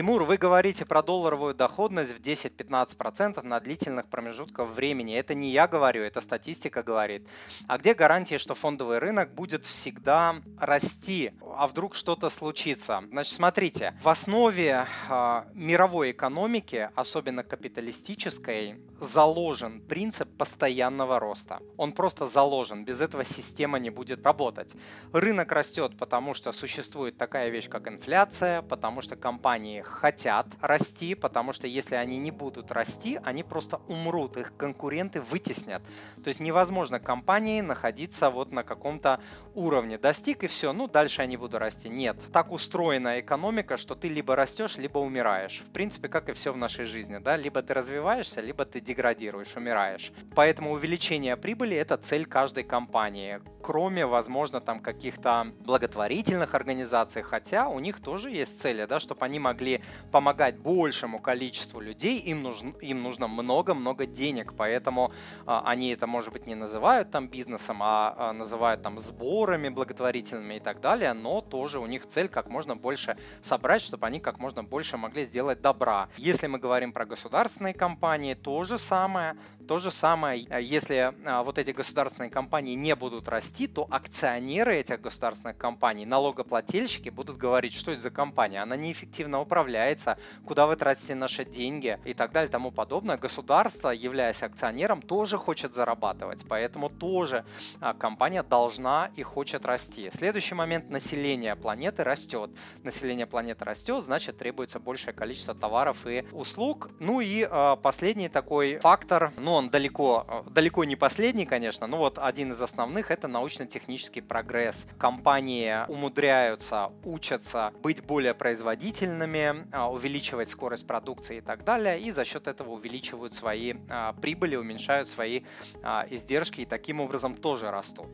[0.00, 5.14] Тимур, вы говорите про долларовую доходность в 10-15% на длительных промежутках времени.
[5.14, 7.28] Это не я говорю, это статистика говорит.
[7.66, 11.34] А где гарантия, что фондовый рынок будет всегда расти?
[11.54, 13.02] А вдруг что-то случится?
[13.10, 21.60] Значит, смотрите, в основе э, мировой экономики, особенно капиталистической, заложен принцип постоянного роста.
[21.76, 24.74] Он просто заложен, без этого система не будет работать.
[25.12, 31.52] Рынок растет, потому что существует такая вещь, как инфляция, потому что компании хотят расти, потому
[31.52, 35.82] что если они не будут расти, они просто умрут, их конкуренты вытеснят.
[36.22, 39.20] То есть невозможно компании находиться вот на каком-то
[39.54, 39.98] уровне.
[39.98, 41.88] Достиг и все, ну дальше они будут расти.
[41.88, 42.16] Нет.
[42.32, 45.62] Так устроена экономика, что ты либо растешь, либо умираешь.
[45.66, 49.56] В принципе, как и все в нашей жизни, да, либо ты развиваешься, либо ты деградируешь,
[49.56, 50.12] умираешь.
[50.34, 53.40] Поэтому увеличение прибыли это цель каждой компании.
[53.70, 59.38] Кроме, возможно, там каких-то благотворительных организаций, хотя у них тоже есть цели, да, чтобы они
[59.38, 59.80] могли
[60.10, 65.12] помогать большему количеству людей, им, нужно им нужно много-много денег, поэтому
[65.46, 70.54] а, они это, может быть, не называют там бизнесом, а, а называют там сборами благотворительными
[70.54, 74.40] и так далее, но тоже у них цель как можно больше собрать, чтобы они как
[74.40, 76.08] можно больше могли сделать добра.
[76.16, 79.36] Если мы говорим про государственные компании, то же самое,
[79.68, 85.00] то же самое, если а, вот эти государственные компании не будут расти, то акционеры этих
[85.00, 91.14] государственных компаний, налогоплательщики будут говорить, что это за компания, она неэффективно управляется, куда вы тратите
[91.14, 93.16] наши деньги и так далее тому подобное.
[93.16, 97.44] Государство, являясь акционером, тоже хочет зарабатывать, поэтому тоже
[97.80, 100.10] а, компания должна и хочет расти.
[100.12, 102.50] Следующий момент, население планеты растет.
[102.82, 106.90] Население планеты растет, значит требуется большее количество товаров и услуг.
[106.98, 111.96] Ну и э, последний такой фактор, ну он далеко, а, далеко не последний, конечно, но
[111.96, 114.86] вот один из основных это научно-технический прогресс.
[114.98, 122.46] Компании умудряются, учатся быть более производительными, увеличивать скорость продукции и так далее, и за счет
[122.46, 125.42] этого увеличивают свои а, прибыли, уменьшают свои
[125.82, 128.08] а, издержки и таким образом тоже растут.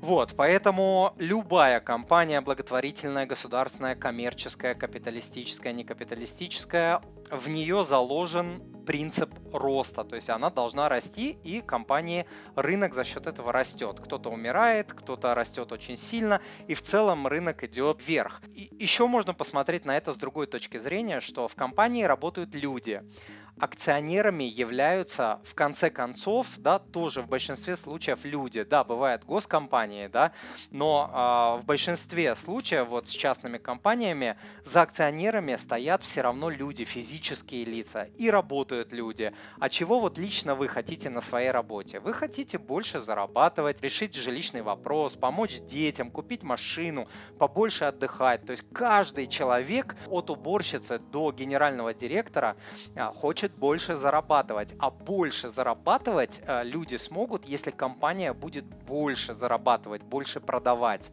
[0.00, 10.16] Вот, поэтому любая компания, благотворительная, государственная, коммерческая, капиталистическая, некапиталистическая, в нее заложен принцип роста, то
[10.16, 12.24] есть она должна расти, и компании
[12.56, 14.00] рынок за счет этого растет.
[14.00, 18.40] Кто-то умирает, кто-то растет очень сильно, и в целом рынок идет вверх.
[18.54, 23.02] И еще можно посмотреть на это с другой точки зрения, что в компании работают люди.
[23.60, 28.62] Акционерами являются в конце концов, да, тоже в большинстве случаев люди.
[28.62, 30.32] Да, бывают госкомпании, да,
[30.70, 36.84] но э, в большинстве случаев вот с частными компаниями за акционерами стоят все равно люди,
[36.84, 42.00] физические лица, и работают люди, а чего вот лично вы хотите на своей работе.
[42.00, 47.08] Вы хотите больше зарабатывать, решить жилищный вопрос, помочь детям, купить машину,
[47.38, 48.44] побольше отдыхать.
[48.44, 52.56] То есть каждый человек от уборщицы до генерального директора
[52.94, 53.12] а,
[53.48, 54.74] хочет больше зарабатывать.
[54.78, 61.10] А больше зарабатывать а, люди смогут, если компания будет больше зарабатывать, больше продавать.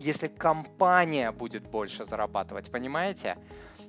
[0.00, 3.36] Если компания будет больше зарабатывать, понимаете?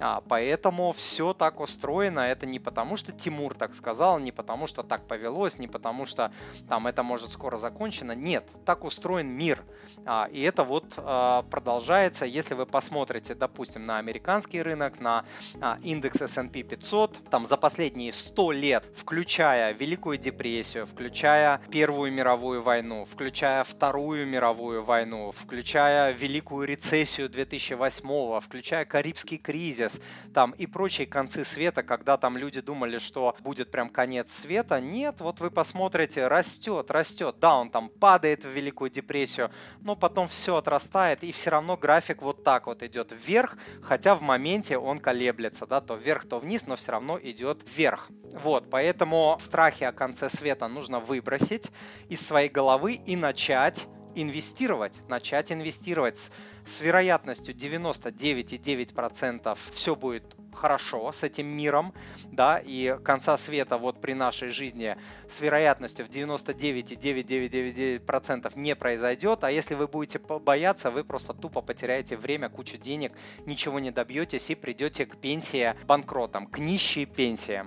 [0.00, 2.20] А, поэтому все так устроено.
[2.20, 6.32] Это не потому, что Тимур так сказал, не потому, что так повелось, не потому, что
[6.68, 8.12] там это может скоро закончено.
[8.12, 9.62] Нет, так устроен мир.
[10.04, 12.24] А, и это вот а, продолжается.
[12.26, 15.24] Если вы посмотрите, допустим, на американский рынок, на
[15.60, 22.62] а, индекс S&P 500, там за последние 100 лет, включая Великую депрессию, включая Первую мировую
[22.62, 30.00] войну, включая Вторую мировую войну, включая Великую рецессию 2008, включая Карибский кризис, АЭС
[30.32, 34.80] там и прочие концы света, когда там люди думали, что будет прям конец света.
[34.80, 37.36] Нет, вот вы посмотрите, растет, растет.
[37.40, 39.50] Да, он там падает в Великую депрессию,
[39.80, 44.22] но потом все отрастает, и все равно график вот так вот идет вверх, хотя в
[44.22, 48.08] моменте он колеблется, да, то вверх, то вниз, но все равно идет вверх.
[48.32, 51.70] Вот, поэтому страхи о конце света нужно выбросить
[52.08, 56.30] из своей головы и начать инвестировать, начать инвестировать с,
[56.64, 61.94] с вероятностью 99,9% все будет хорошо с этим миром,
[62.26, 64.96] да, и конца света вот при нашей жизни
[65.28, 72.16] с вероятностью в 99,9999% не произойдет, а если вы будете бояться, вы просто тупо потеряете
[72.16, 73.12] время, кучу денег,
[73.46, 77.66] ничего не добьетесь и придете к пенсии банкротам, к нищей пенсии.